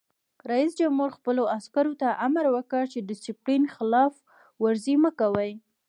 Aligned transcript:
رئیس 0.51 0.71
جمهور 0.79 1.09
خپلو 1.17 1.43
عسکرو 1.57 1.93
ته 2.01 2.07
امر 2.25 2.45
وکړ؛ 2.55 2.83
د 2.93 2.97
ډسپلین 3.09 3.63
خلاف 3.75 4.13
ورزي 4.63 4.95
مه 5.03 5.11
کوئ! 5.19 5.51